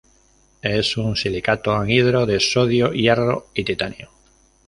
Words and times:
Es 0.63 0.97
un 0.97 1.15
silicato 1.15 1.73
anhidro 1.75 2.25
de 2.25 2.39
sodio, 2.39 2.91
hierro 2.91 3.49
y 3.53 3.63
titanio. 3.63 4.09